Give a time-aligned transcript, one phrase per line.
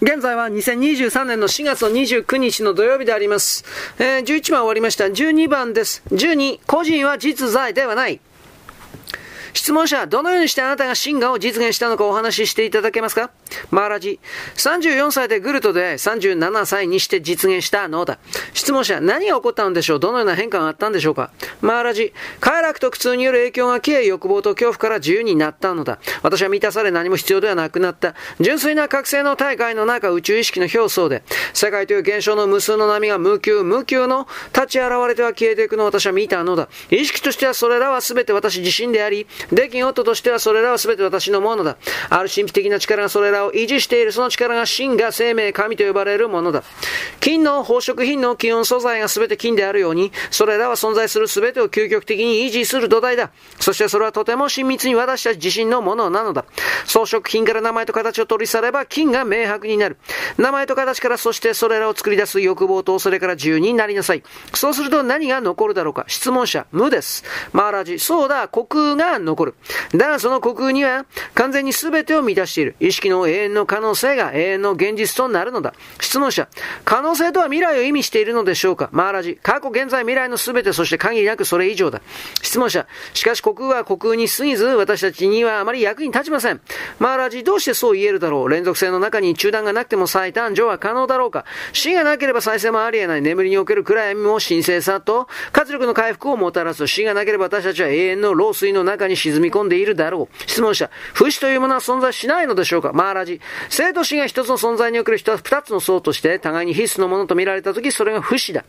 [0.00, 3.64] 現在は2023年の4月の29日の土曜日であります。
[3.98, 5.06] えー、11番終わりました。
[5.06, 6.04] 12番です。
[6.12, 8.20] 12、個人は実在ではない。
[9.58, 13.32] 質問者、どのようにしてあなたが真我を実現したのかお話ししていただけますか？
[13.72, 14.20] マーラジ。
[14.54, 18.20] 34歳でグルトで37歳にして実現したのだ。
[18.54, 19.98] 質問者、何が起こったのでしょう？
[20.00, 21.32] どのような変化があったんでしょうか？
[21.60, 22.14] マーラジ。
[22.38, 25.98] 快楽と苦痛による影響が消え、欲望と恐怖から自由になったのだ。
[26.22, 28.14] 私は満たされ何も必要ではなくなった。
[28.38, 36.68] 純粋な覚醒の大会の中、宇宙意識の表層で、世界という現象の無数の波が無休、無休の立ち現れては消えていくのを私は見たのだ。
[36.90, 41.76] 意識としてはそれらは全て私自身であり、出来事としてはそれらは全て私のものだ。
[42.10, 44.12] ある神秘的な力がそれらを維持している。
[44.12, 46.62] その力が真が生命、神と呼ばれるものだ。
[47.20, 53.30] 金の宝飾品の基本素材が全て金であるように、それらは存在する全てを究極的に維持する土台だ。
[53.58, 56.44] そしてそれはとても親密に私たち自身のものなのだ。
[56.86, 59.98] 装飾品から名前と形を取り去れば金が明白になる。
[60.36, 64.22] 名前と形からそしてそれらを作り出す欲望とそれから自由になりなさい。
[64.54, 67.24] そうすると何が残るだろうか質問者、無です。
[67.52, 69.54] マーラジ、そうだ、虚空が残る。
[69.94, 72.76] だがその虚空には完全に全てを満たしている。
[72.80, 75.74] 意識の永遠の可能性が永遠の現実となるのだ。
[76.00, 76.48] 質問者、
[76.84, 78.88] 可能性とは未来を意味しているのでしょうか？
[78.92, 82.00] マーラジ、過去、現在、未来の全て、そして限りなくそれ以上だ。
[82.42, 86.60] 質問者、しかし虚空は虚空に過ぎず、私たちにはあまり役に立ちません。
[86.98, 88.48] マーラジ、どうしてそう言えるだろう？
[88.48, 91.44] 連続性の中に中断がなくても再誕生は可能だろうか？
[91.72, 96.86] 死がなければ再生もあり得ない眠りにおける暗闇も神聖さと活力の回復をもたらす。
[96.86, 100.42] 死がなければ私たちは永遠の老衰の中に沈み込んでいるだろう。
[100.46, 102.92] 質問者、不死というものは存在しないのでしょうか？
[102.92, 103.40] マーラジ。
[103.68, 108.64] 生と死が一つの存在における人は二つの層として、互いに必須のものと見られたとき、それが不死だ。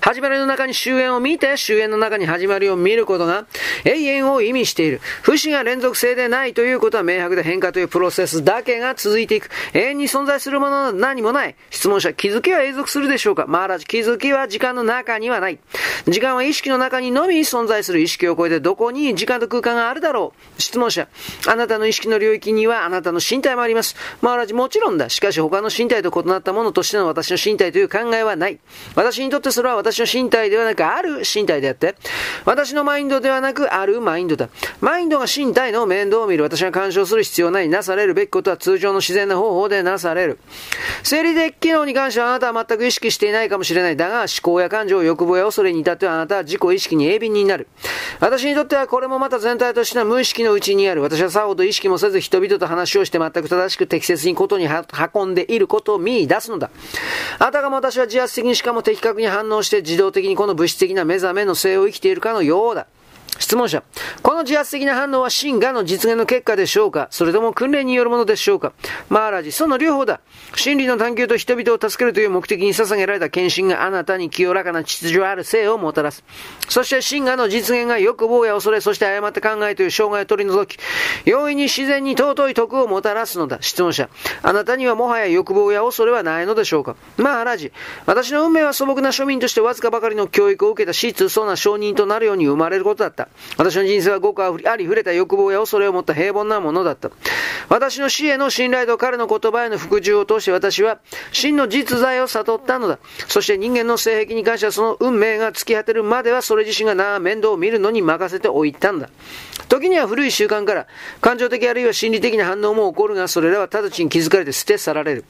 [0.00, 3.46] 始まりの中に終焉を見て、終焉の中に始まりを見ることが
[3.84, 5.00] 永遠を意味している。
[5.22, 9.50] 不死が連続性でないということは明白で変化というプロセスだけが続いていく。
[9.74, 11.56] 永遠に存在するものは何もない。
[11.70, 15.58] 質問者、気づきは永続するでしょうかマーラジ、気づきは時間の中にはない。
[16.06, 21.08] 時間は意識の中にのみ存在する意識を超えてどこに時間と空間があるだろう質問者、
[21.48, 23.96] あなたの意識の領域にはあなたの身体もあります。
[24.22, 25.08] マーラジ、もちろんだ。
[25.08, 28.58] しかし他の身体と異なったものとしての私の身体という考えはない。
[28.94, 31.94] 私にとってそれは私の身体ではなくある身体であって、
[32.44, 34.48] 私のマインドではなくあるマインドだ。
[34.80, 36.42] マインドが身体の面倒を見る。
[36.42, 37.68] 私が干渉する必要ない。
[37.68, 40.40] なされるべきことは通常の自然な方法でなされる。
[41.04, 43.96] 生理的機能に関してはあなたは全く意識していないかもしれない。
[43.96, 47.68] だが、思考や感情、欲望や恐れに至ってはあなたは自己意識に鋭敏になる。
[48.18, 51.02] 私にとってはこれもまた全体としての無意識のうちにある。
[51.02, 54.66] 私はさほど意識もせず人々と話をして全く正しく適切にことに
[55.14, 56.70] 運んでいることを見出すのだ。
[57.38, 62.86] あたかも私は自発的にしかも的確に反応して自動的にこの物質的な目覚めの性を生きているかのようだ。
[63.38, 63.82] 質問者。
[64.22, 67.08] この自発的な反応は真がの実現の結果でしょうか？
[67.10, 68.72] それとも訓練によるものでしょうか？
[69.08, 70.20] マーラジ、その両方だ。
[70.54, 76.24] 真理の探求と人々を助けるという目的に捧げられた献身があなたに清らかな秩序ある性をもたらす。
[76.68, 80.80] そして真がの実現が欲望や恐れ、そして誤った考えという障害を取り除き、
[81.24, 83.58] 容易に自然に尊い徳をもたらすのだ。
[83.60, 84.08] 質問者。
[84.42, 86.96] あなたにはもはや欲望や恐れはないのでしょうか？
[87.16, 87.72] マーラジ、
[88.06, 93.25] 私の運命は素朴な庶民としてわずかばかりの教育を受けた質素な証人となるように生まれることだった。
[93.56, 97.10] 私の人生はごくありふれた欲望や恐れを持った平凡なものだった。
[97.68, 100.98] 私の死への信頼と彼の言葉への服従を通して私は
[101.32, 102.98] 真の実在を悟ったのだ。
[103.28, 109.10] そして人間の性癖に関してはその運命が突き果てるまではそれ自身がな面倒を見るのに任せておいたんだ。
[109.68, 110.86] 時には古い習慣から
[111.20, 115.24] 感情的あるいは心理的な反応も起こるがそれらは直ちに気づかれて捨て去られる。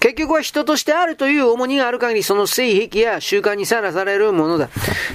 [0.00, 4.68] 結局は人としてあるという重荷がある限りその性癖や習慣にさらされるものだ。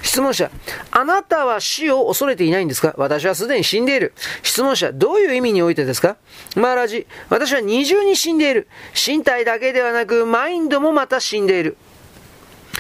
[0.03, 0.49] 質問者、
[0.91, 2.93] あなたは死を恐れていないんですか？
[2.97, 4.13] 私はすでに死んでいる。
[4.43, 6.17] 質問者、どういう意味においてですか？
[6.55, 8.67] マーラジ、私は二重に死んでいる。
[8.93, 11.77] 身体だけではなく、マインドもまた死んでいる。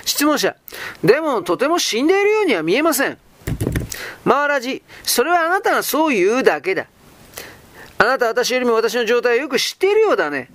[0.05, 0.55] 質問者、
[1.03, 3.17] でもとても死んでいるようには見えません。
[4.23, 6.87] マーラジ、それはあなたがそう言うだけだ。
[7.97, 10.49] あなた私よりも私の状態をよく知っているようだね。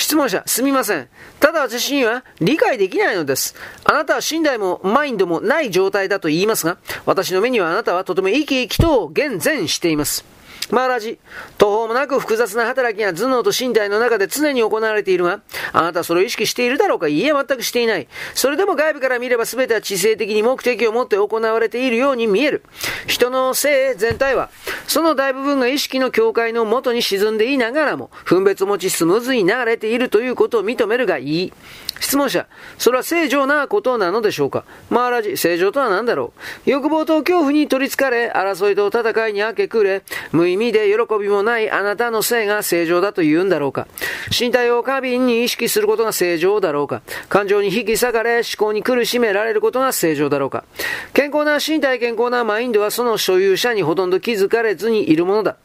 [0.00, 1.08] 質問者、すみません。
[1.40, 3.54] ただ私には理解できないのです。
[3.84, 10.24] あなたは信頼もマインドもない状態だと言いますが、私の目にはあなたはとても生き生きと厳然しています。
[10.70, 11.18] マーラジ、
[11.58, 15.40] 途方もなく複雑な働きが頭脳と身体の中で常に行われているが、
[15.72, 18.08] あなたはそれを意識しているだろうかいいえ、全くしていない。
[18.34, 22.62] それでも外部から見れば全ては知性的に目的を持って行われているように見える。
[23.06, 24.50] 人の性全体は、
[24.86, 31.52] その大部分が意識の境界の元に沈んでいながらも、分別を持ちスムーズに流れているということを認めるがいい。
[31.98, 32.46] 質問者、
[32.78, 34.64] それは正常なことなのでしょうか？
[34.88, 36.32] マーラジ、正常とは何だろ
[36.66, 36.70] う？
[36.70, 40.02] 欲望と恐怖に取り憑かれ、争いと戦いに明け暮れ、
[40.32, 43.88] 無意味味で喜びもないあなたの性が正常だと言うんだろうか
[44.30, 50.64] 身体を過敏に意識することが正常だろうか感情に引き裂かれ思考に苦しめられることが正常だろうか
[51.12, 55.56] 健康な身体健康なマインドはその所有者にほとんど気づかれずにいるものだ。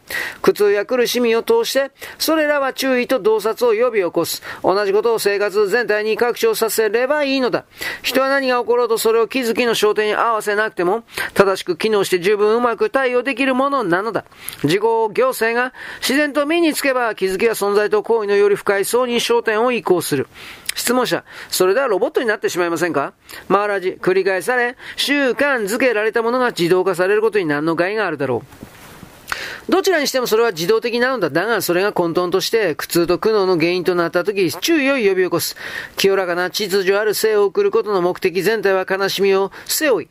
[0.42, 4.42] 苦痛や苦しみを通して、それらは注意と洞察を呼び起こす。
[4.64, 7.66] 同じことを生活全体に拡張させればいいのだ。
[8.04, 11.04] 人は何が起ころうとそれを気づきの焦点に合わせなくても、
[11.34, 14.26] 正しく機能して十分うまく対応できるものなのだ。
[14.64, 20.28] 自己行政が自然と身につけば気づきは存在と行為のより深い層に焦点を移行する。
[20.76, 23.14] 質問者、それではロボットになってしまいませんか？
[23.48, 29.72] マーラジ、繰り返され、習慣づけられたものが自動化されることに何の害があるだろう？
[29.72, 31.30] どちらにしてもそれは自動的なのだ。
[31.30, 35.56] だが、それが混沌として苦痛と苦悩の原因となったとき、注意を呼び起こす。
[35.98, 40.08] 清らかな秩序ある生を送ることの目的全体は悲しみを背負い、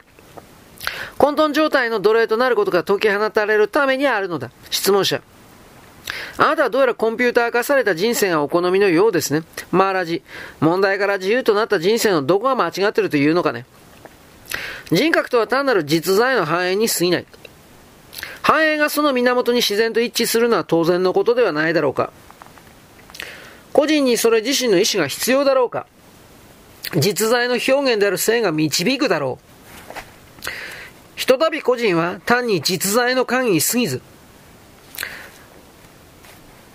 [1.19, 4.51] 混沌状態の奴隷となることが解き放たれるためにあるのだ。
[4.71, 5.23] 質問者。
[6.37, 9.45] あなたはどうやらコンピューター化された人生がお好みのようですね。
[9.71, 10.23] マーラジ。
[10.61, 13.67] 問題から自由となった人生のどこが間違ってるというのかね。
[14.91, 17.27] 人格とは単なる実在の繁栄に過ぎない。
[18.43, 22.13] 繁栄がその源に自然と一致するのは当然のことではないだろうか。
[23.73, 25.87] 個人にそれ自身の意志が必要だろうか。
[26.97, 29.54] 実在の表現である性が導くだろう。
[31.17, 34.03] ひとたび個人は単に実在の限り過ぎず、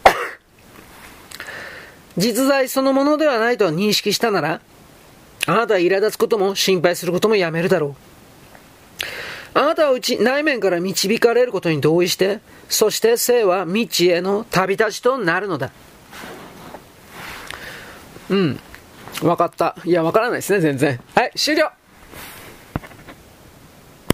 [2.18, 4.62] 実在そのものではないと認識したなら、
[5.45, 7.95] あなたは苛立つことも心配することもやめるだろう。
[9.53, 12.39] あなたはうち内面から導かれることに同意して、
[12.69, 15.71] そして生は未知への旅立ちとなるのだ。
[18.30, 18.59] うん。
[19.24, 19.75] わかった。
[19.85, 21.00] いや、わからないですね、全然。
[21.15, 21.71] はい、終了